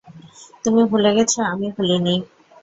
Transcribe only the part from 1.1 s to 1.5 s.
গেছো,